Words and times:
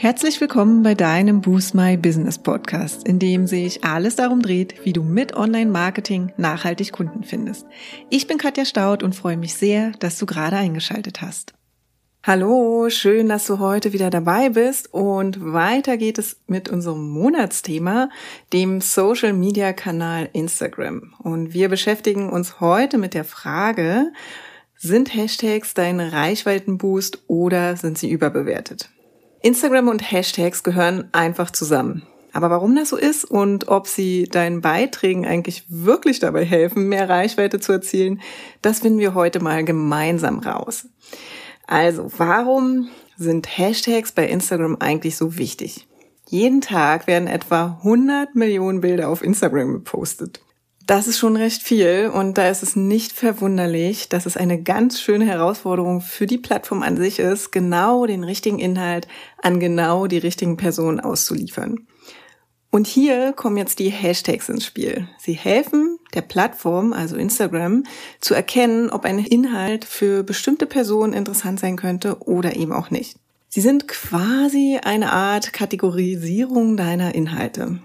Herzlich 0.00 0.40
willkommen 0.40 0.84
bei 0.84 0.94
deinem 0.94 1.40
Boost 1.40 1.74
My 1.74 1.96
Business 1.96 2.38
Podcast, 2.38 3.04
in 3.08 3.18
dem 3.18 3.48
sich 3.48 3.82
alles 3.82 4.14
darum 4.14 4.42
dreht, 4.42 4.84
wie 4.84 4.92
du 4.92 5.02
mit 5.02 5.34
Online-Marketing 5.34 6.32
nachhaltig 6.36 6.92
Kunden 6.92 7.24
findest. 7.24 7.66
Ich 8.08 8.28
bin 8.28 8.38
Katja 8.38 8.64
Staud 8.64 9.02
und 9.02 9.16
freue 9.16 9.36
mich 9.36 9.54
sehr, 9.54 9.90
dass 9.98 10.16
du 10.16 10.24
gerade 10.24 10.54
eingeschaltet 10.54 11.20
hast. 11.20 11.54
Hallo, 12.22 12.88
schön, 12.90 13.28
dass 13.28 13.48
du 13.48 13.58
heute 13.58 13.92
wieder 13.92 14.08
dabei 14.08 14.50
bist 14.50 14.94
und 14.94 15.52
weiter 15.52 15.96
geht 15.96 16.18
es 16.18 16.36
mit 16.46 16.68
unserem 16.68 17.08
Monatsthema, 17.10 18.08
dem 18.52 18.80
Social 18.80 19.32
Media 19.32 19.72
Kanal 19.72 20.28
Instagram. 20.32 21.12
Und 21.18 21.54
wir 21.54 21.68
beschäftigen 21.68 22.30
uns 22.30 22.60
heute 22.60 22.98
mit 22.98 23.14
der 23.14 23.24
Frage, 23.24 24.12
sind 24.76 25.12
Hashtags 25.12 25.74
dein 25.74 25.98
Reichweitenboost 25.98 27.24
oder 27.26 27.76
sind 27.76 27.98
sie 27.98 28.08
überbewertet? 28.08 28.90
Instagram 29.40 29.88
und 29.88 30.10
Hashtags 30.10 30.62
gehören 30.62 31.08
einfach 31.12 31.50
zusammen. 31.50 32.02
Aber 32.32 32.50
warum 32.50 32.76
das 32.76 32.90
so 32.90 32.96
ist 32.96 33.24
und 33.24 33.68
ob 33.68 33.86
sie 33.86 34.24
deinen 34.24 34.60
Beiträgen 34.60 35.26
eigentlich 35.26 35.64
wirklich 35.68 36.18
dabei 36.18 36.44
helfen, 36.44 36.88
mehr 36.88 37.08
Reichweite 37.08 37.58
zu 37.58 37.72
erzielen, 37.72 38.20
das 38.62 38.80
finden 38.80 38.98
wir 38.98 39.14
heute 39.14 39.40
mal 39.40 39.64
gemeinsam 39.64 40.38
raus. 40.40 40.86
Also, 41.66 42.10
warum 42.16 42.88
sind 43.16 43.58
Hashtags 43.58 44.12
bei 44.12 44.26
Instagram 44.26 44.76
eigentlich 44.80 45.16
so 45.16 45.36
wichtig? 45.38 45.86
Jeden 46.28 46.60
Tag 46.60 47.06
werden 47.06 47.26
etwa 47.26 47.78
100 47.78 48.34
Millionen 48.34 48.82
Bilder 48.82 49.08
auf 49.08 49.22
Instagram 49.22 49.72
gepostet. 49.72 50.40
Das 50.88 51.06
ist 51.06 51.18
schon 51.18 51.36
recht 51.36 51.62
viel 51.62 52.10
und 52.10 52.38
da 52.38 52.48
ist 52.48 52.62
es 52.62 52.74
nicht 52.74 53.12
verwunderlich, 53.12 54.08
dass 54.08 54.24
es 54.24 54.38
eine 54.38 54.62
ganz 54.62 55.02
schöne 55.02 55.26
Herausforderung 55.26 56.00
für 56.00 56.26
die 56.26 56.38
Plattform 56.38 56.82
an 56.82 56.96
sich 56.96 57.18
ist, 57.18 57.52
genau 57.52 58.06
den 58.06 58.24
richtigen 58.24 58.58
Inhalt 58.58 59.06
an 59.42 59.60
genau 59.60 60.06
die 60.06 60.16
richtigen 60.16 60.56
Personen 60.56 60.98
auszuliefern. 60.98 61.86
Und 62.70 62.86
hier 62.86 63.34
kommen 63.34 63.58
jetzt 63.58 63.80
die 63.80 63.90
Hashtags 63.90 64.48
ins 64.48 64.64
Spiel. 64.64 65.06
Sie 65.18 65.34
helfen 65.34 65.98
der 66.14 66.22
Plattform, 66.22 66.94
also 66.94 67.16
Instagram, 67.16 67.82
zu 68.22 68.32
erkennen, 68.32 68.88
ob 68.88 69.04
ein 69.04 69.18
Inhalt 69.18 69.84
für 69.84 70.22
bestimmte 70.22 70.64
Personen 70.64 71.12
interessant 71.12 71.60
sein 71.60 71.76
könnte 71.76 72.22
oder 72.22 72.56
eben 72.56 72.72
auch 72.72 72.90
nicht. 72.90 73.18
Sie 73.50 73.60
sind 73.60 73.88
quasi 73.88 74.78
eine 74.82 75.12
Art 75.12 75.52
Kategorisierung 75.52 76.78
deiner 76.78 77.14
Inhalte. 77.14 77.80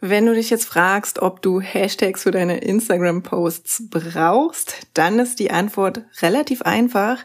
Wenn 0.00 0.26
du 0.26 0.34
dich 0.34 0.50
jetzt 0.50 0.66
fragst, 0.66 1.20
ob 1.20 1.40
du 1.40 1.60
Hashtags 1.60 2.22
für 2.22 2.30
deine 2.30 2.58
Instagram-Posts 2.58 3.84
brauchst, 3.88 4.86
dann 4.92 5.18
ist 5.18 5.38
die 5.38 5.50
Antwort 5.50 6.02
relativ 6.20 6.62
einfach. 6.62 7.24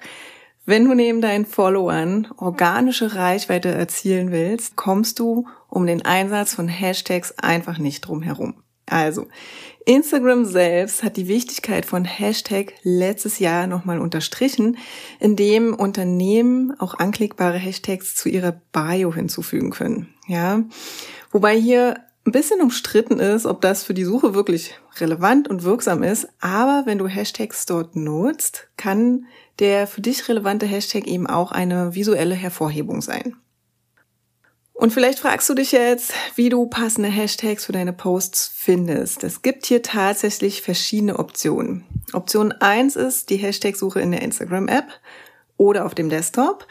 Wenn 0.65 0.85
du 0.85 0.93
neben 0.93 1.21
deinen 1.21 1.45
Followern 1.45 2.29
organische 2.37 3.15
Reichweite 3.15 3.69
erzielen 3.69 4.31
willst, 4.31 4.77
kommst 4.77 5.19
du 5.19 5.47
um 5.67 5.85
den 5.85 6.03
Einsatz 6.05 6.53
von 6.53 6.67
Hashtags 6.67 7.37
einfach 7.37 7.77
nicht 7.77 8.01
drum 8.01 8.21
herum. 8.21 8.63
Also, 8.85 9.27
Instagram 9.85 10.45
selbst 10.45 11.01
hat 11.01 11.17
die 11.17 11.27
Wichtigkeit 11.27 11.85
von 11.85 12.05
Hashtag 12.05 12.73
letztes 12.83 13.39
Jahr 13.39 13.65
nochmal 13.65 13.99
unterstrichen, 13.99 14.77
indem 15.19 15.73
Unternehmen 15.73 16.73
auch 16.79 16.93
anklickbare 16.93 17.57
Hashtags 17.57 18.15
zu 18.15 18.29
ihrer 18.29 18.61
Bio 18.71 19.13
hinzufügen 19.13 19.71
können. 19.71 20.13
Ja, 20.27 20.63
wobei 21.31 21.57
hier 21.57 21.95
ein 22.25 22.31
bisschen 22.31 22.61
umstritten 22.61 23.19
ist, 23.19 23.45
ob 23.45 23.61
das 23.61 23.83
für 23.83 23.93
die 23.93 24.03
Suche 24.03 24.35
wirklich 24.35 24.75
relevant 24.99 25.47
und 25.47 25.63
wirksam 25.63 26.03
ist. 26.03 26.27
Aber 26.39 26.83
wenn 26.85 26.99
du 26.99 27.07
Hashtags 27.07 27.65
dort 27.65 27.95
nutzt, 27.95 28.67
kann 28.77 29.25
der 29.59 29.87
für 29.87 30.01
dich 30.01 30.27
relevante 30.29 30.65
Hashtag 30.65 31.07
eben 31.07 31.27
auch 31.27 31.51
eine 31.51 31.95
visuelle 31.95 32.35
Hervorhebung 32.35 33.01
sein. 33.01 33.35
Und 34.73 34.91
vielleicht 34.91 35.19
fragst 35.19 35.47
du 35.47 35.53
dich 35.53 35.71
jetzt, 35.73 36.11
wie 36.35 36.49
du 36.49 36.65
passende 36.65 37.09
Hashtags 37.09 37.65
für 37.65 37.71
deine 37.71 37.93
Posts 37.93 38.51
findest. 38.55 39.23
Es 39.23 39.43
gibt 39.43 39.67
hier 39.67 39.83
tatsächlich 39.83 40.63
verschiedene 40.63 41.19
Optionen. 41.19 41.85
Option 42.13 42.51
eins 42.51 42.95
ist 42.95 43.29
die 43.29 43.37
Hashtag-Suche 43.37 44.01
in 44.01 44.11
der 44.11 44.23
Instagram-App 44.23 44.87
oder 45.57 45.85
auf 45.85 45.93
dem 45.93 46.09
Desktop. 46.09 46.67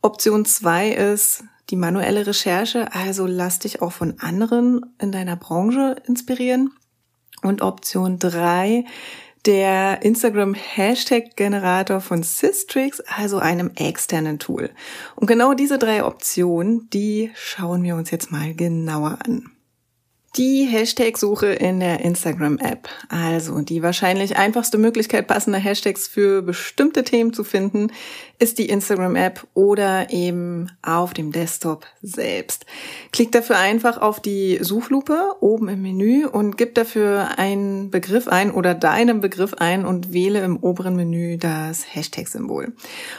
Option 0.00 0.44
zwei 0.44 0.90
ist 0.90 1.44
die 1.72 1.76
manuelle 1.76 2.26
Recherche, 2.26 2.92
also 2.92 3.26
lass 3.26 3.58
dich 3.58 3.80
auch 3.80 3.92
von 3.92 4.20
anderen 4.20 4.94
in 5.00 5.10
deiner 5.10 5.36
Branche 5.36 5.96
inspirieren. 6.06 6.70
Und 7.40 7.62
Option 7.62 8.18
drei 8.18 8.84
der 9.46 10.02
Instagram 10.02 10.52
Hashtag 10.54 11.34
Generator 11.34 12.00
von 12.00 12.22
Systrix, 12.22 13.00
also 13.00 13.38
einem 13.38 13.70
externen 13.74 14.38
Tool. 14.38 14.70
Und 15.16 15.26
genau 15.26 15.54
diese 15.54 15.78
drei 15.78 16.04
Optionen, 16.04 16.90
die 16.90 17.32
schauen 17.34 17.82
wir 17.82 17.96
uns 17.96 18.10
jetzt 18.10 18.30
mal 18.30 18.54
genauer 18.54 19.18
an. 19.24 19.50
Die 20.36 20.64
Hashtag-Suche 20.64 21.48
in 21.48 21.80
der 21.80 22.00
Instagram-App. 22.00 22.88
Also 23.10 23.60
die 23.60 23.82
wahrscheinlich 23.82 24.38
einfachste 24.38 24.78
Möglichkeit, 24.78 25.26
passende 25.26 25.58
Hashtags 25.58 26.08
für 26.08 26.40
bestimmte 26.40 27.04
Themen 27.04 27.34
zu 27.34 27.44
finden, 27.44 27.92
ist 28.38 28.58
die 28.58 28.70
Instagram-App 28.70 29.46
oder 29.52 30.08
eben 30.08 30.70
auf 30.80 31.12
dem 31.12 31.32
Desktop 31.32 31.84
selbst. 32.00 32.64
Klick 33.12 33.30
dafür 33.32 33.58
einfach 33.58 34.00
auf 34.00 34.20
die 34.20 34.58
Suchlupe 34.62 35.34
oben 35.40 35.68
im 35.68 35.82
Menü 35.82 36.24
und 36.24 36.56
gib 36.56 36.76
dafür 36.76 37.38
einen 37.38 37.90
Begriff 37.90 38.26
ein 38.26 38.52
oder 38.52 38.74
deinen 38.74 39.20
Begriff 39.20 39.52
ein 39.52 39.84
und 39.84 40.14
wähle 40.14 40.42
im 40.42 40.56
oberen 40.56 40.96
Menü 40.96 41.36
das 41.36 41.84
Hashtag-Symbol. 41.94 42.72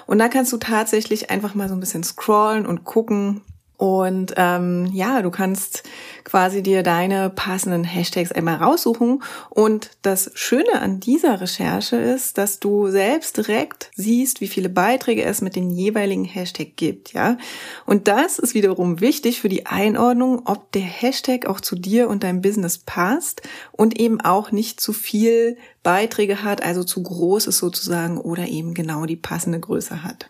Und 0.08 0.18
da 0.18 0.30
kannst 0.30 0.52
du 0.52 0.58
tatsächlich 0.58 1.30
einfach 1.30 1.54
mal 1.54 1.70
so 1.70 1.76
ein 1.76 1.80
bisschen 1.80 2.04
scrollen 2.04 2.66
und 2.66 2.86
gucken, 2.86 3.42
und 3.84 4.36
ähm, 4.38 4.90
ja, 4.94 5.22
du 5.22 5.30
kannst 5.30 5.84
quasi 6.24 6.64
dir 6.64 6.84
deine 6.84 7.30
passenden 7.30 7.84
Hashtags 7.84 8.32
einmal 8.32 8.56
raussuchen. 8.56 9.22
Und 9.50 9.90
das 10.04 10.32
Schöne 10.36 10.80
an 10.80 11.02
dieser 11.02 11.42
Recherche 11.42 11.98
ist, 11.98 12.38
dass 12.38 12.62
du 12.62 12.88
selbst 12.88 13.36
direkt 13.36 13.92
siehst, 13.94 14.40
wie 14.40 14.48
viele 14.48 14.70
Beiträge 14.70 15.26
es 15.26 15.42
mit 15.42 15.58
den 15.58 15.70
jeweiligen 15.70 16.24
Hashtag 16.24 16.78
gibt, 16.78 17.12
ja. 17.12 17.38
Und 17.86 18.08
das 18.08 18.40
ist 18.40 18.54
wiederum 18.54 19.02
wichtig 19.02 19.42
für 19.42 19.50
die 19.50 19.66
Einordnung, 19.66 20.44
ob 20.46 20.72
der 20.72 20.84
Hashtag 20.84 21.46
auch 21.46 21.60
zu 21.60 21.76
dir 21.76 22.08
und 22.08 22.24
deinem 22.24 22.40
Business 22.40 22.78
passt 22.78 23.42
und 23.74 24.00
eben 24.00 24.22
auch 24.22 24.54
nicht 24.54 24.80
zu 24.80 24.94
viel 24.94 25.58
Beiträge 25.84 26.42
hat, 26.42 26.64
also 26.64 26.86
zu 26.86 27.04
groß 27.04 27.48
ist 27.48 27.58
sozusagen 27.58 28.18
oder 28.18 28.48
eben 28.48 28.74
genau 28.76 29.06
die 29.06 29.18
passende 29.18 29.60
Größe 29.60 30.04
hat. 30.04 30.30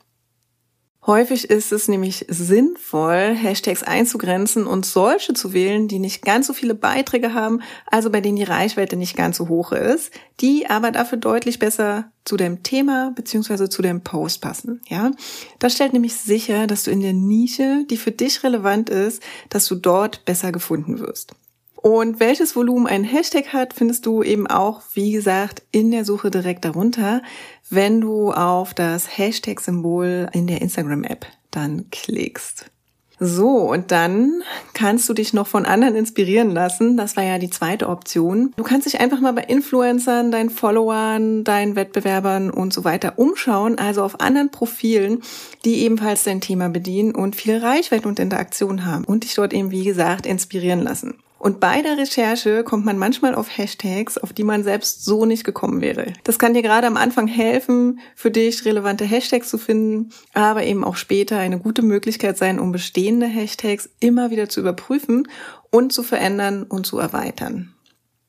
Häufig 1.05 1.49
ist 1.49 1.73
es 1.73 1.89
nämlich 1.89 2.25
sinnvoll, 2.29 3.35
Hashtags 3.35 3.83
einzugrenzen 3.83 4.65
und 4.65 4.85
solche 4.85 5.33
zu 5.33 5.51
wählen, 5.51 5.89
die 5.89 5.99
nicht 5.99 6.21
ganz 6.21 6.47
so 6.47 6.53
viele 6.53 6.75
Beiträge 6.75 7.33
haben, 7.33 7.61
also 7.87 8.09
bei 8.09 8.21
denen 8.21 8.37
die 8.37 8.43
Reichweite 8.43 8.95
nicht 8.95 9.17
ganz 9.17 9.35
so 9.35 9.49
hoch 9.49 9.73
ist, 9.73 10.11
die 10.39 10.69
aber 10.69 10.91
dafür 10.91 11.17
deutlich 11.17 11.59
besser 11.59 12.05
zu 12.23 12.37
deinem 12.37 12.63
Thema 12.63 13.11
beziehungsweise 13.15 13.67
zu 13.67 13.81
deinem 13.81 14.01
Post 14.01 14.41
passen. 14.41 14.81
Ja, 14.87 15.11
das 15.59 15.73
stellt 15.73 15.91
nämlich 15.91 16.15
sicher, 16.15 16.67
dass 16.67 16.83
du 16.83 16.91
in 16.91 17.01
der 17.01 17.13
Nische, 17.13 17.85
die 17.89 17.97
für 17.97 18.11
dich 18.11 18.41
relevant 18.43 18.89
ist, 18.89 19.21
dass 19.49 19.65
du 19.65 19.75
dort 19.75 20.23
besser 20.23 20.53
gefunden 20.53 20.99
wirst. 20.99 21.35
Und 21.83 22.21
welches 22.21 22.55
Volumen 22.55 22.87
ein 22.87 23.03
Hashtag 23.03 23.51
hat, 23.51 23.73
findest 23.73 24.05
du 24.05 24.23
eben 24.23 24.47
auch, 24.47 24.81
wie 24.93 25.11
gesagt, 25.11 25.63
in 25.71 25.91
der 25.91 26.05
Suche 26.05 26.31
direkt 26.31 26.63
darunter, 26.63 27.21
wenn 27.69 27.99
du 27.99 28.31
auf 28.31 28.73
das 28.73 29.17
Hashtag-Symbol 29.17 30.29
in 30.31 30.47
der 30.47 30.61
Instagram-App 30.61 31.25
dann 31.51 31.89
klickst. 31.91 32.71
So, 33.19 33.69
und 33.69 33.91
dann 33.91 34.43
kannst 34.73 35.09
du 35.09 35.13
dich 35.13 35.33
noch 35.33 35.45
von 35.45 35.65
anderen 35.65 35.95
inspirieren 35.95 36.51
lassen. 36.51 36.95
Das 36.95 37.17
war 37.17 37.23
ja 37.25 37.37
die 37.37 37.49
zweite 37.49 37.89
Option. 37.89 38.53
Du 38.55 38.63
kannst 38.63 38.87
dich 38.87 39.01
einfach 39.01 39.19
mal 39.19 39.33
bei 39.33 39.43
Influencern, 39.43 40.31
deinen 40.31 40.51
Followern, 40.51 41.43
deinen 41.43 41.75
Wettbewerbern 41.75 42.49
und 42.49 42.71
so 42.71 42.85
weiter 42.85 43.19
umschauen, 43.19 43.77
also 43.77 44.03
auf 44.03 44.21
anderen 44.21 44.51
Profilen, 44.51 45.21
die 45.65 45.83
ebenfalls 45.83 46.23
dein 46.23 46.39
Thema 46.39 46.69
bedienen 46.69 47.13
und 47.13 47.35
viel 47.35 47.57
Reichweite 47.57 48.07
und 48.07 48.19
Interaktion 48.19 48.85
haben 48.85 49.03
und 49.03 49.25
dich 49.25 49.35
dort 49.35 49.51
eben, 49.51 49.69
wie 49.69 49.83
gesagt, 49.83 50.25
inspirieren 50.25 50.81
lassen. 50.81 51.15
Und 51.43 51.59
bei 51.59 51.81
der 51.81 51.97
Recherche 51.97 52.63
kommt 52.63 52.85
man 52.85 52.97
manchmal 52.97 53.35
auf 53.35 53.57
Hashtags, 53.57 54.17
auf 54.17 54.31
die 54.31 54.45
man 54.45 54.63
selbst 54.63 55.03
so 55.03 55.25
nicht 55.25 55.43
gekommen 55.43 55.81
wäre. 55.81 56.13
Das 56.23 56.39
kann 56.39 56.53
dir 56.53 56.61
gerade 56.61 56.87
am 56.87 56.95
Anfang 56.95 57.27
helfen, 57.27 57.99
für 58.15 58.31
dich 58.31 58.63
relevante 58.63 59.03
Hashtags 59.03 59.49
zu 59.49 59.57
finden, 59.57 60.13
aber 60.33 60.63
eben 60.63 60.85
auch 60.85 60.95
später 60.95 61.37
eine 61.39 61.59
gute 61.59 61.81
Möglichkeit 61.81 62.37
sein, 62.37 62.61
um 62.61 62.71
bestehende 62.71 63.25
Hashtags 63.25 63.89
immer 63.99 64.31
wieder 64.31 64.47
zu 64.47 64.61
überprüfen 64.61 65.27
und 65.69 65.91
zu 65.91 66.01
verändern 66.01 66.63
und 66.63 66.85
zu 66.85 66.97
erweitern. 66.97 67.73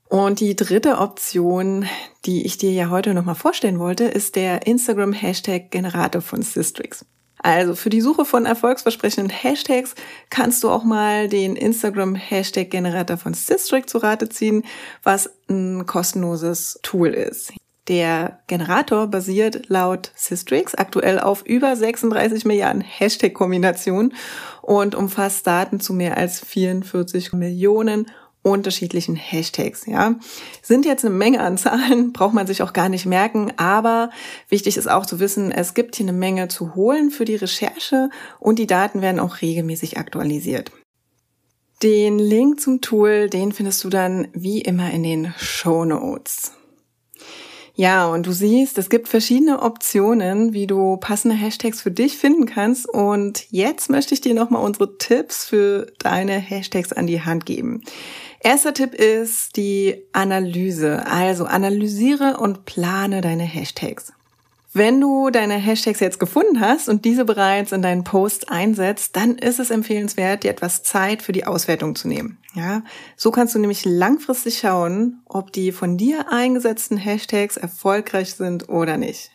Und 0.08 0.40
die 0.40 0.56
dritte 0.56 0.98
Option, 0.98 1.86
die 2.24 2.44
ich 2.44 2.58
dir 2.58 2.72
ja 2.72 2.90
heute 2.90 3.14
nochmal 3.14 3.36
vorstellen 3.36 3.78
wollte, 3.78 4.06
ist 4.06 4.34
der 4.34 4.66
Instagram 4.66 5.12
Hashtag 5.12 5.70
Generator 5.70 6.20
von 6.20 6.42
Systrix. 6.42 7.04
Also 7.44 7.74
für 7.74 7.90
die 7.90 8.00
Suche 8.00 8.24
von 8.24 8.46
erfolgsversprechenden 8.46 9.28
Hashtags 9.28 9.94
kannst 10.30 10.64
du 10.64 10.70
auch 10.70 10.82
mal 10.82 11.28
den 11.28 11.56
Instagram 11.56 12.14
Hashtag 12.14 12.70
Generator 12.70 13.18
von 13.18 13.34
Systrick 13.34 13.86
zu 13.86 13.98
Rate 13.98 14.30
ziehen, 14.30 14.64
was 15.02 15.30
ein 15.50 15.84
kostenloses 15.84 16.78
Tool 16.82 17.08
ist. 17.08 17.52
Der 17.86 18.38
Generator 18.46 19.08
basiert 19.08 19.68
laut 19.68 20.10
Systrix 20.16 20.74
aktuell 20.74 21.20
auf 21.20 21.44
über 21.44 21.76
36 21.76 22.46
Milliarden 22.46 22.80
Hashtag-Kombinationen 22.80 24.14
und 24.62 24.94
umfasst 24.94 25.46
Daten 25.46 25.80
zu 25.80 25.92
mehr 25.92 26.16
als 26.16 26.40
44 26.40 27.34
Millionen 27.34 28.06
unterschiedlichen 28.44 29.16
Hashtags, 29.16 29.86
ja. 29.86 30.14
Sind 30.62 30.84
jetzt 30.84 31.04
eine 31.04 31.14
Menge 31.14 31.40
an 31.40 31.58
Zahlen, 31.58 32.12
braucht 32.12 32.34
man 32.34 32.46
sich 32.46 32.62
auch 32.62 32.72
gar 32.72 32.88
nicht 32.88 33.06
merken, 33.06 33.52
aber 33.56 34.10
wichtig 34.48 34.76
ist 34.76 34.88
auch 34.88 35.06
zu 35.06 35.18
wissen, 35.18 35.50
es 35.50 35.74
gibt 35.74 35.96
hier 35.96 36.04
eine 36.04 36.16
Menge 36.16 36.46
zu 36.48 36.76
holen 36.76 37.10
für 37.10 37.24
die 37.24 37.36
Recherche 37.36 38.10
und 38.38 38.58
die 38.58 38.68
Daten 38.68 39.00
werden 39.00 39.18
auch 39.18 39.40
regelmäßig 39.40 39.98
aktualisiert. 39.98 40.70
Den 41.82 42.18
Link 42.18 42.60
zum 42.60 42.80
Tool, 42.80 43.28
den 43.28 43.52
findest 43.52 43.82
du 43.82 43.88
dann 43.88 44.28
wie 44.32 44.60
immer 44.60 44.90
in 44.90 45.02
den 45.02 45.34
Show 45.38 45.84
Notes. 45.84 46.52
Ja, 47.76 48.06
und 48.06 48.26
du 48.26 48.32
siehst, 48.32 48.78
es 48.78 48.88
gibt 48.88 49.08
verschiedene 49.08 49.60
Optionen, 49.60 50.52
wie 50.52 50.68
du 50.68 50.96
passende 50.96 51.34
Hashtags 51.34 51.82
für 51.82 51.90
dich 51.90 52.16
finden 52.16 52.46
kannst. 52.46 52.88
Und 52.88 53.50
jetzt 53.50 53.90
möchte 53.90 54.14
ich 54.14 54.20
dir 54.20 54.32
nochmal 54.32 54.62
unsere 54.62 54.96
Tipps 54.96 55.44
für 55.44 55.88
deine 55.98 56.38
Hashtags 56.38 56.92
an 56.92 57.08
die 57.08 57.22
Hand 57.22 57.46
geben. 57.46 57.82
Erster 58.44 58.74
Tipp 58.74 58.92
ist 58.92 59.56
die 59.56 60.04
Analyse. 60.12 61.06
Also 61.06 61.46
analysiere 61.46 62.36
und 62.36 62.66
plane 62.66 63.22
deine 63.22 63.44
Hashtags. 63.44 64.12
Wenn 64.74 65.00
du 65.00 65.30
deine 65.30 65.54
Hashtags 65.54 66.00
jetzt 66.00 66.20
gefunden 66.20 66.60
hast 66.60 66.90
und 66.90 67.06
diese 67.06 67.24
bereits 67.24 67.72
in 67.72 67.80
deinen 67.80 68.04
Post 68.04 68.50
einsetzt, 68.50 69.16
dann 69.16 69.38
ist 69.38 69.60
es 69.60 69.70
empfehlenswert, 69.70 70.44
dir 70.44 70.50
etwas 70.50 70.82
Zeit 70.82 71.22
für 71.22 71.32
die 71.32 71.46
Auswertung 71.46 71.94
zu 71.94 72.06
nehmen. 72.06 72.36
Ja, 72.54 72.82
so 73.16 73.30
kannst 73.30 73.54
du 73.54 73.58
nämlich 73.58 73.86
langfristig 73.86 74.58
schauen, 74.58 75.22
ob 75.24 75.50
die 75.50 75.72
von 75.72 75.96
dir 75.96 76.30
eingesetzten 76.30 76.98
Hashtags 76.98 77.56
erfolgreich 77.56 78.34
sind 78.34 78.68
oder 78.68 78.98
nicht. 78.98 79.30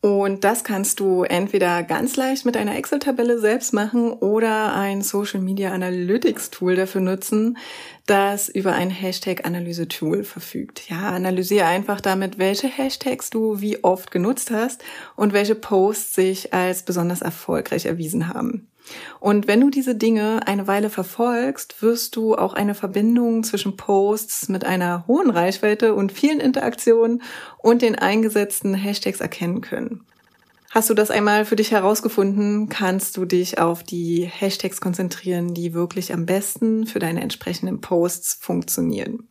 Und 0.00 0.44
das 0.44 0.62
kannst 0.62 1.00
du 1.00 1.24
entweder 1.24 1.82
ganz 1.82 2.14
leicht 2.14 2.44
mit 2.44 2.56
einer 2.56 2.76
Excel-Tabelle 2.76 3.40
selbst 3.40 3.72
machen 3.72 4.12
oder 4.12 4.72
ein 4.74 5.02
Social 5.02 5.40
Media 5.40 5.72
Analytics 5.72 6.50
Tool 6.50 6.76
dafür 6.76 7.00
nutzen, 7.00 7.58
das 8.06 8.48
über 8.48 8.72
ein 8.74 8.90
Hashtag-Analyse-Tool 8.90 10.22
verfügt. 10.22 10.88
Ja, 10.88 11.10
analysiere 11.10 11.66
einfach 11.66 12.00
damit, 12.00 12.38
welche 12.38 12.68
Hashtags 12.68 13.30
du 13.30 13.60
wie 13.60 13.82
oft 13.82 14.12
genutzt 14.12 14.52
hast 14.52 14.84
und 15.16 15.32
welche 15.32 15.56
Posts 15.56 16.14
sich 16.14 16.54
als 16.54 16.84
besonders 16.84 17.20
erfolgreich 17.20 17.86
erwiesen 17.86 18.28
haben. 18.28 18.68
Und 19.20 19.46
wenn 19.46 19.60
du 19.60 19.70
diese 19.70 19.94
Dinge 19.94 20.46
eine 20.46 20.66
Weile 20.66 20.90
verfolgst, 20.90 21.82
wirst 21.82 22.16
du 22.16 22.34
auch 22.34 22.54
eine 22.54 22.74
Verbindung 22.74 23.44
zwischen 23.44 23.76
Posts 23.76 24.48
mit 24.48 24.64
einer 24.64 25.06
hohen 25.06 25.30
Reichweite 25.30 25.94
und 25.94 26.12
vielen 26.12 26.40
Interaktionen 26.40 27.22
und 27.58 27.82
den 27.82 27.96
eingesetzten 27.96 28.74
Hashtags 28.74 29.20
erkennen 29.20 29.60
können. 29.60 30.04
Hast 30.70 30.90
du 30.90 30.94
das 30.94 31.10
einmal 31.10 31.46
für 31.46 31.56
dich 31.56 31.70
herausgefunden, 31.70 32.68
kannst 32.68 33.16
du 33.16 33.24
dich 33.24 33.58
auf 33.58 33.82
die 33.82 34.26
Hashtags 34.26 34.80
konzentrieren, 34.80 35.54
die 35.54 35.72
wirklich 35.72 36.12
am 36.12 36.26
besten 36.26 36.86
für 36.86 36.98
deine 36.98 37.22
entsprechenden 37.22 37.80
Posts 37.80 38.34
funktionieren. 38.40 39.28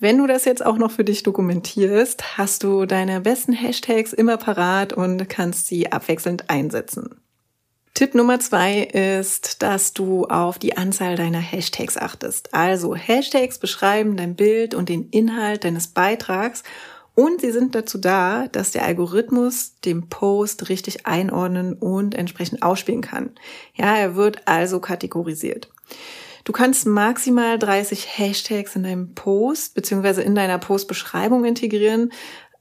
Wenn 0.00 0.18
du 0.18 0.26
das 0.26 0.44
jetzt 0.44 0.66
auch 0.66 0.78
noch 0.78 0.90
für 0.90 1.04
dich 1.04 1.22
dokumentierst, 1.22 2.36
hast 2.36 2.64
du 2.64 2.86
deine 2.86 3.20
besten 3.20 3.52
Hashtags 3.52 4.12
immer 4.12 4.36
parat 4.36 4.92
und 4.92 5.28
kannst 5.28 5.68
sie 5.68 5.92
abwechselnd 5.92 6.50
einsetzen. 6.50 7.21
Tipp 7.94 8.14
Nummer 8.14 8.40
zwei 8.40 8.80
ist, 8.80 9.62
dass 9.62 9.92
du 9.92 10.24
auf 10.24 10.58
die 10.58 10.76
Anzahl 10.78 11.14
deiner 11.16 11.40
Hashtags 11.40 11.98
achtest. 11.98 12.54
Also 12.54 12.94
Hashtags 12.94 13.58
beschreiben 13.58 14.16
dein 14.16 14.34
Bild 14.34 14.74
und 14.74 14.88
den 14.88 15.10
Inhalt 15.10 15.64
deines 15.64 15.88
Beitrags 15.88 16.62
und 17.14 17.42
sie 17.42 17.50
sind 17.50 17.74
dazu 17.74 17.98
da, 17.98 18.48
dass 18.48 18.70
der 18.70 18.86
Algorithmus 18.86 19.78
den 19.84 20.08
Post 20.08 20.70
richtig 20.70 21.06
einordnen 21.06 21.74
und 21.74 22.14
entsprechend 22.14 22.62
ausspielen 22.62 23.02
kann. 23.02 23.30
Ja, 23.74 23.94
er 23.96 24.16
wird 24.16 24.48
also 24.48 24.80
kategorisiert. 24.80 25.68
Du 26.44 26.52
kannst 26.52 26.86
maximal 26.86 27.58
30 27.58 28.18
Hashtags 28.18 28.74
in 28.74 28.82
deinem 28.84 29.14
Post 29.14 29.74
bzw. 29.74 30.22
in 30.22 30.34
deiner 30.34 30.58
Postbeschreibung 30.58 31.44
integrieren, 31.44 32.12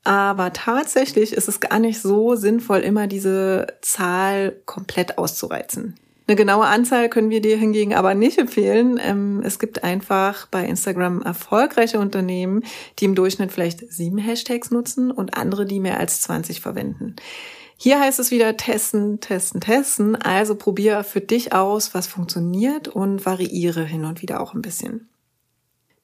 aber 0.03 0.53
tatsächlich 0.53 1.33
ist 1.33 1.47
es 1.47 1.59
gar 1.59 1.79
nicht 1.79 2.01
so 2.01 2.35
sinnvoll, 2.35 2.79
immer 2.79 3.07
diese 3.07 3.67
Zahl 3.81 4.55
komplett 4.65 5.17
auszureizen. 5.17 5.95
Eine 6.27 6.37
genaue 6.37 6.65
Anzahl 6.65 7.09
können 7.09 7.29
wir 7.29 7.41
dir 7.41 7.57
hingegen 7.57 7.93
aber 7.93 8.13
nicht 8.13 8.37
empfehlen. 8.37 8.99
Ähm, 9.03 9.41
es 9.43 9.59
gibt 9.59 9.83
einfach 9.83 10.47
bei 10.47 10.65
Instagram 10.65 11.21
erfolgreiche 11.23 11.99
Unternehmen, 11.99 12.63
die 12.99 13.05
im 13.05 13.15
Durchschnitt 13.15 13.51
vielleicht 13.51 13.91
sieben 13.91 14.17
Hashtags 14.17 14.71
nutzen 14.71 15.11
und 15.11 15.35
andere, 15.35 15.65
die 15.65 15.81
mehr 15.81 15.99
als 15.99 16.21
20 16.21 16.61
verwenden. 16.61 17.17
Hier 17.75 17.99
heißt 17.99 18.19
es 18.19 18.31
wieder 18.31 18.55
testen, 18.55 19.19
testen, 19.19 19.59
testen. 19.59 20.15
Also 20.15 20.55
probier 20.55 21.03
für 21.03 21.19
dich 21.19 21.51
aus, 21.51 21.93
was 21.93 22.07
funktioniert 22.07 22.87
und 22.87 23.25
variiere 23.25 23.83
hin 23.83 24.05
und 24.05 24.21
wieder 24.21 24.39
auch 24.39 24.53
ein 24.53 24.61
bisschen. 24.61 25.09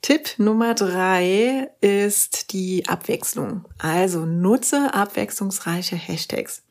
Tipp 0.07 0.35
Nummer 0.37 0.73
drei 0.73 1.69
ist 1.81 2.53
die 2.53 2.87
Abwechslung. 2.87 3.65
Also 3.77 4.25
nutze 4.25 4.93
abwechslungsreiche 4.93 5.97
Hashtags. 5.97 6.63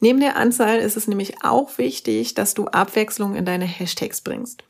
Neben 0.00 0.20
der 0.20 0.36
Anzahl 0.36 0.78
ist 0.78 0.96
es 0.96 1.06
nämlich 1.06 1.44
auch 1.44 1.76
wichtig, 1.76 2.32
dass 2.32 2.54
du 2.54 2.66
Abwechslung 2.66 3.34
in 3.34 3.44
deine 3.44 3.66
Hashtags 3.66 4.22
bringst. 4.22 4.64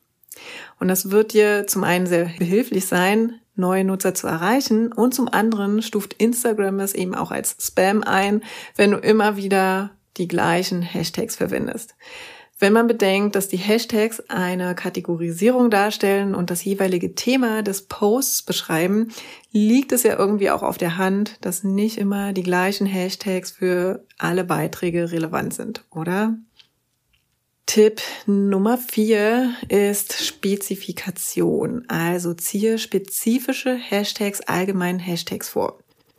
Und 0.81 0.88
das 0.88 1.12
wird 1.12 1.32
dir 1.32 1.69
zum 1.69 1.85
einen 1.85 2.09
sehr 2.09 2.25
behilflich 2.41 2.87
sein, 2.87 3.38
neue 3.55 3.85
Nutzer 3.85 4.15
zu 4.15 4.26
erreichen 4.26 4.93
und 4.93 5.15
zum 5.15 5.29
anderen 5.29 5.81
stuft 5.81 6.15
Instagram 6.15 6.81
es 6.81 6.94
eben 6.94 7.15
auch 7.15 7.31
als 7.31 7.55
Spam 7.61 8.03
ein, 8.03 8.43
wenn 8.75 8.91
du 8.91 8.97
immer 8.97 9.37
wieder 9.37 9.93
die 10.16 10.28
gleichen 10.28 10.82
Hashtags 10.82 11.37
verwendest. 11.37 11.94
Wenn 12.60 12.72
man 12.72 12.88
bedenkt, 12.88 13.37
dass 13.37 13.46
die 13.46 13.56
Hashtags 13.56 14.20
eine 14.28 14.75
Kategorisierung 14.75 15.70
darstellen 15.70 16.34
und 16.34 16.50
das 16.50 16.64
jeweilige 16.64 17.14
Thema 17.14 17.62
des 17.62 17.82
Posts 17.82 18.43
beschreiben, 18.43 19.12
liegt 19.52 19.93
es 19.93 20.02
ja 20.02 20.19
irgendwie 20.19 20.50
auch 20.50 20.64
auf 20.64 20.76
der 20.76 20.99
Hand, 20.99 21.37
dass 21.43 21.62
nicht 21.62 21.99
immer 21.99 22.32
die 22.32 22.43
gleichen 22.43 22.87
Hashtags 22.87 23.52
für 23.52 24.05
alle 24.19 24.43
Beiträge 24.43 25.12
relevant 25.12 25.55
sind, 25.55 25.84
oder? 25.90 26.37
Tipp 27.66 28.00
Nummer 28.26 28.76
vier 28.76 29.52
ist 29.69 30.25
Spezifikation. 30.25 31.84
Also 31.87 32.34
ziehe 32.34 32.78
spezifische 32.78 33.76
Hashtags 33.76 34.40
allgemeinen 34.40 34.99
Hashtags 34.99 35.50
vor. 35.50 35.78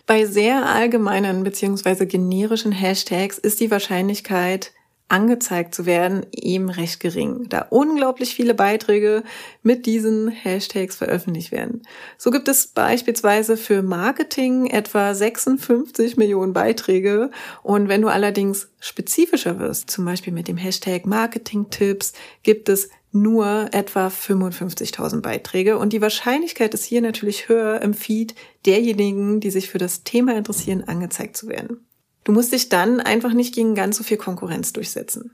Bei 0.09 0.25
sehr 0.25 0.65
allgemeinen 0.65 1.43
bzw. 1.43 2.07
generischen 2.07 2.71
Hashtags 2.71 3.37
ist 3.37 3.59
die 3.59 3.69
Wahrscheinlichkeit, 3.69 4.73
angezeigt 5.07 5.75
zu 5.75 5.85
werden, 5.85 6.25
eben 6.31 6.71
recht 6.71 6.99
gering, 6.99 7.45
da 7.49 7.67
unglaublich 7.69 8.33
viele 8.33 8.55
Beiträge 8.55 9.21
mit 9.61 9.85
diesen 9.85 10.29
Hashtags 10.29 10.95
veröffentlicht 10.95 11.51
werden. 11.51 11.83
So 12.17 12.31
gibt 12.31 12.47
es 12.47 12.65
beispielsweise 12.65 13.55
für 13.55 13.83
Marketing 13.83 14.65
etwa 14.65 15.13
56 15.13 16.17
Millionen 16.17 16.53
Beiträge 16.53 17.29
und 17.61 17.87
wenn 17.87 18.01
du 18.01 18.07
allerdings 18.07 18.71
spezifischer 18.79 19.59
wirst, 19.59 19.91
zum 19.91 20.05
Beispiel 20.05 20.33
mit 20.33 20.47
dem 20.47 20.57
Hashtag 20.57 21.05
Marketing-Tipps, 21.05 22.13
gibt 22.41 22.67
es 22.67 22.89
nur 23.11 23.69
etwa 23.71 24.07
55.000 24.07 25.21
Beiträge 25.21 25.77
und 25.77 25.93
die 25.93 26.01
Wahrscheinlichkeit 26.01 26.73
ist 26.73 26.85
hier 26.85 27.01
natürlich 27.01 27.49
höher 27.49 27.81
im 27.81 27.93
Feed 27.93 28.35
derjenigen, 28.65 29.39
die 29.39 29.49
sich 29.49 29.69
für 29.69 29.79
das 29.79 30.03
Thema 30.03 30.35
interessieren, 30.35 30.83
angezeigt 30.83 31.35
zu 31.35 31.47
werden. 31.47 31.85
Du 32.23 32.31
musst 32.31 32.53
dich 32.53 32.69
dann 32.69 32.99
einfach 32.99 33.33
nicht 33.33 33.55
gegen 33.55 33.75
ganz 33.75 33.97
so 33.97 34.03
viel 34.03 34.17
Konkurrenz 34.17 34.73
durchsetzen. 34.73 35.31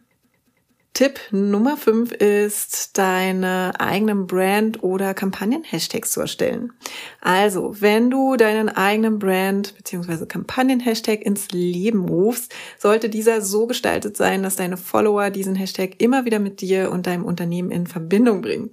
Tipp 0.95 1.19
Nummer 1.29 1.75
5 1.75 2.13
ist, 2.13 2.97
deine 2.97 3.73
eigenen 3.79 4.27
Brand- 4.27 4.81
oder 4.81 5.13
Kampagnen-Hashtags 5.13 6.09
zu 6.09 6.21
erstellen. 6.21 6.71
Also, 7.19 7.75
wenn 7.81 8.09
du 8.09 8.37
deinen 8.37 8.69
eigenen 8.69 9.19
Brand- 9.19 9.75
bzw. 9.75 10.25
Kampagnen-Hashtag 10.25 11.21
ins 11.21 11.51
Leben 11.51 12.07
rufst, 12.07 12.55
sollte 12.79 13.09
dieser 13.09 13.41
so 13.41 13.67
gestaltet 13.67 14.15
sein, 14.15 14.41
dass 14.41 14.55
deine 14.55 14.77
Follower 14.77 15.31
diesen 15.31 15.55
Hashtag 15.55 16.01
immer 16.01 16.23
wieder 16.23 16.39
mit 16.39 16.61
dir 16.61 16.89
und 16.91 17.07
deinem 17.07 17.25
Unternehmen 17.25 17.71
in 17.71 17.87
Verbindung 17.87 18.41
bringen. 18.41 18.69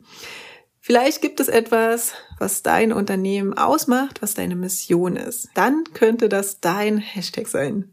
Vielleicht 0.79 1.23
gibt 1.23 1.41
es 1.41 1.49
etwas, 1.49 2.13
was 2.39 2.63
dein 2.63 2.93
Unternehmen 2.93 3.59
ausmacht, 3.59 4.23
was 4.23 4.35
deine 4.35 4.55
Mission 4.55 5.17
ist. 5.17 5.49
Dann 5.55 5.83
könnte 5.93 6.29
das 6.29 6.61
dein 6.61 6.99
Hashtag 6.99 7.49
sein. 7.49 7.93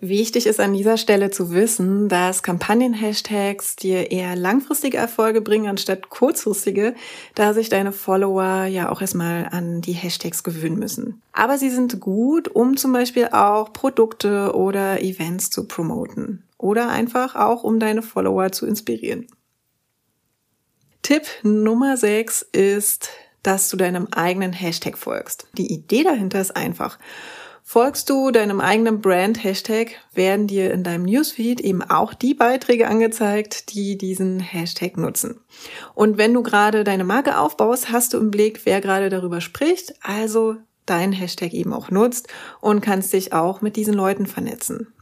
Wichtig 0.00 0.46
ist 0.46 0.60
an 0.60 0.74
dieser 0.74 0.96
Stelle 0.96 1.30
zu 1.30 1.50
wissen, 1.50 2.08
dass 2.08 2.44
Kampagnen-Hashtags 2.44 3.74
dir 3.74 4.12
eher 4.12 4.36
langfristige 4.36 4.96
Erfolge 4.96 5.40
bringen 5.40 5.66
anstatt 5.66 6.08
kurzfristige, 6.08 6.94
da 7.34 7.52
sich 7.52 7.68
deine 7.68 7.90
Follower 7.90 8.66
ja 8.66 8.90
auch 8.90 9.00
erstmal 9.00 9.48
an 9.50 9.80
die 9.80 9.94
Hashtags 9.94 10.44
gewöhnen 10.44 10.78
müssen. 10.78 11.20
Aber 11.32 11.58
sie 11.58 11.70
sind 11.70 11.98
gut, 11.98 12.46
um 12.46 12.76
zum 12.76 12.92
Beispiel 12.92 13.26
auch 13.32 13.72
Produkte 13.72 14.54
oder 14.54 15.02
Events 15.02 15.50
zu 15.50 15.66
promoten 15.66 16.44
oder 16.58 16.90
einfach 16.90 17.34
auch, 17.34 17.64
um 17.64 17.80
deine 17.80 18.02
Follower 18.02 18.52
zu 18.52 18.66
inspirieren. 18.66 19.26
Tipp 21.02 21.26
Nummer 21.42 21.96
6 21.96 22.42
ist, 22.52 23.10
dass 23.42 23.68
du 23.68 23.76
deinem 23.76 24.06
eigenen 24.12 24.52
Hashtag 24.52 24.96
folgst. 24.96 25.48
Die 25.54 25.72
Idee 25.72 26.04
dahinter 26.04 26.40
ist 26.40 26.54
einfach. 26.54 26.98
Folgst 27.70 28.08
du 28.08 28.30
deinem 28.30 28.62
eigenen 28.62 29.02
Brand-Hashtag, 29.02 29.90
werden 30.14 30.46
dir 30.46 30.72
in 30.72 30.84
deinem 30.84 31.04
Newsfeed 31.04 31.60
eben 31.60 31.82
auch 31.82 32.14
die 32.14 32.32
Beiträge 32.32 32.88
angezeigt, 32.88 33.74
die 33.74 33.98
diesen 33.98 34.40
Hashtag 34.40 34.96
nutzen. 34.96 35.42
Und 35.92 36.16
wenn 36.16 36.32
du 36.32 36.42
gerade 36.42 36.82
deine 36.82 37.04
Marke 37.04 37.36
aufbaust, 37.36 37.92
hast 37.92 38.14
du 38.14 38.18
im 38.20 38.30
Blick, 38.30 38.64
wer 38.64 38.80
gerade 38.80 39.10
darüber 39.10 39.42
spricht, 39.42 39.92
also 40.00 40.56
deinen 40.86 41.12
Hashtag 41.12 41.52
eben 41.52 41.74
auch 41.74 41.90
nutzt 41.90 42.28
und 42.62 42.80
kannst 42.80 43.12
dich 43.12 43.34
auch 43.34 43.60
mit 43.60 43.76
diesen 43.76 43.92
Leuten 43.92 44.24
vernetzen. 44.24 44.94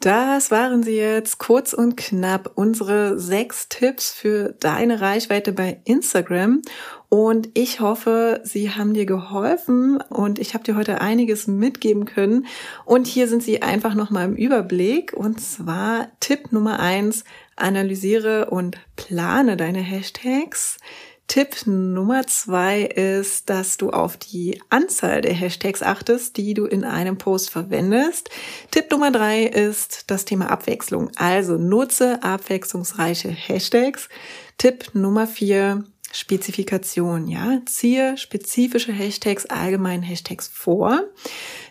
Das 0.00 0.50
waren 0.50 0.82
sie 0.82 0.96
jetzt 0.96 1.38
kurz 1.38 1.74
und 1.74 1.98
knapp 1.98 2.52
unsere 2.54 3.20
sechs 3.20 3.68
Tipps 3.68 4.10
für 4.10 4.54
deine 4.58 5.02
Reichweite 5.02 5.52
bei 5.52 5.82
Instagram. 5.84 6.62
Und 7.12 7.50
ich 7.52 7.80
hoffe, 7.80 8.40
sie 8.42 8.70
haben 8.70 8.94
dir 8.94 9.04
geholfen 9.04 10.00
und 10.00 10.38
ich 10.38 10.54
habe 10.54 10.64
dir 10.64 10.76
heute 10.76 11.02
einiges 11.02 11.46
mitgeben 11.46 12.06
können. 12.06 12.46
Und 12.86 13.06
hier 13.06 13.28
sind 13.28 13.42
sie 13.42 13.60
einfach 13.60 13.94
nochmal 13.94 14.24
im 14.24 14.34
Überblick. 14.34 15.12
Und 15.12 15.38
zwar 15.38 16.08
Tipp 16.20 16.52
Nummer 16.52 16.80
eins, 16.80 17.24
analysiere 17.54 18.48
und 18.48 18.78
plane 18.96 19.58
deine 19.58 19.80
Hashtags. 19.80 20.78
Tipp 21.26 21.66
Nummer 21.66 22.26
zwei 22.26 22.80
ist, 22.80 23.50
dass 23.50 23.76
du 23.76 23.90
auf 23.90 24.16
die 24.16 24.62
Anzahl 24.70 25.20
der 25.20 25.34
Hashtags 25.34 25.82
achtest, 25.82 26.38
die 26.38 26.54
du 26.54 26.64
in 26.64 26.82
einem 26.82 27.18
Post 27.18 27.50
verwendest. 27.50 28.30
Tipp 28.70 28.90
Nummer 28.90 29.10
drei 29.10 29.44
ist 29.44 30.10
das 30.10 30.24
Thema 30.24 30.48
Abwechslung. 30.48 31.10
Also 31.16 31.58
nutze 31.58 32.22
abwechslungsreiche 32.22 33.28
Hashtags. 33.28 34.08
Tipp 34.56 34.94
Nummer 34.94 35.26
vier, 35.26 35.84
Spezifikation, 36.12 37.26
ja. 37.26 37.62
Ziehe 37.66 38.16
spezifische 38.16 38.92
Hashtags, 38.92 39.46
allgemein 39.46 40.02
Hashtags 40.02 40.46
vor. 40.48 41.04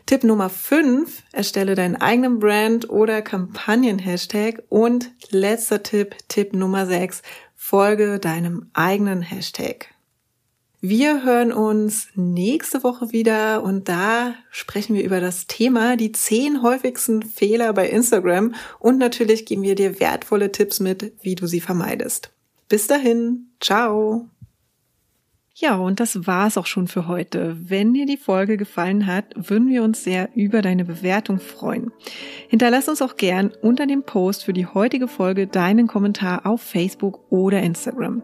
Tipp 0.06 0.24
Nummer 0.24 0.50
fünf: 0.50 1.24
erstelle 1.32 1.76
deinen 1.76 1.96
eigenen 1.96 2.40
Brand 2.40 2.90
oder 2.90 3.22
Kampagnen-Hashtag. 3.22 4.64
Und 4.68 5.12
letzter 5.30 5.84
Tipp, 5.84 6.16
Tipp 6.28 6.54
Nummer 6.54 6.88
sechs 6.88 7.22
folge 7.56 8.20
deinem 8.20 8.72
eigenen 8.74 9.22
Hashtag. 9.22 9.90
Wir 10.84 11.24
hören 11.24 11.54
uns 11.54 12.08
nächste 12.16 12.84
Woche 12.84 13.12
wieder 13.12 13.62
und 13.62 13.88
da 13.88 14.34
sprechen 14.50 14.96
wir 14.96 15.04
über 15.04 15.20
das 15.20 15.46
Thema 15.46 15.96
die 15.96 16.12
zehn 16.12 16.64
häufigsten 16.64 17.22
Fehler 17.22 17.72
bei 17.74 17.88
Instagram 17.88 18.56
und 18.80 18.98
natürlich 18.98 19.46
geben 19.46 19.62
wir 19.62 19.76
dir 19.76 20.00
wertvolle 20.00 20.52
Tipps 20.52 20.80
mit, 20.80 21.14
wie 21.22 21.36
du 21.36 21.46
sie 21.46 21.62
vermeidest. 21.62 22.32
Bis 22.68 22.88
dahin, 22.88 23.51
ciao! 23.62 24.28
Ja, 25.54 25.76
und 25.76 26.00
das 26.00 26.26
war's 26.26 26.58
auch 26.58 26.66
schon 26.66 26.88
für 26.88 27.08
heute. 27.08 27.56
Wenn 27.70 27.94
dir 27.94 28.06
die 28.06 28.18
Folge 28.18 28.58
gefallen 28.58 29.06
hat, 29.06 29.26
würden 29.36 29.68
wir 29.68 29.84
uns 29.84 30.04
sehr 30.04 30.30
über 30.34 30.62
deine 30.62 30.86
Bewertung 30.86 31.40
freuen. 31.40 31.92
Hinterlass 32.48 32.90
uns 32.90 33.02
auch 33.02 33.16
gern 33.16 33.52
unter 33.62 33.86
dem 33.86 34.04
Post 34.04 34.46
für 34.46 34.54
die 34.54 34.66
heutige 34.66 35.08
Folge 35.08 35.46
deinen 35.46 35.88
Kommentar 35.88 36.46
auf 36.46 36.62
Facebook 36.62 37.32
oder 37.32 37.62
Instagram. 37.62 38.24